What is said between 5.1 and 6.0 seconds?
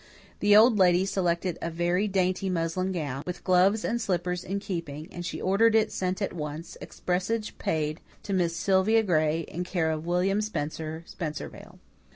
and she ordered it